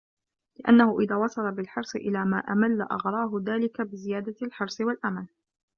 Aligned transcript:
لِأَنَّهُ 0.55 0.99
إذَا 0.99 1.15
وَصَلَ 1.15 1.51
بِالْحِرْصِ 1.51 1.95
إلَى 1.95 2.25
مَا 2.25 2.37
أَمَّلَ 2.37 2.81
أَغْرَاهُ 2.81 3.43
ذَلِكَ 3.47 3.81
بِزِيَادَةِ 3.81 4.35
الْحِرْصِ 4.41 4.81
وَالْأَمَلِ 4.81 5.27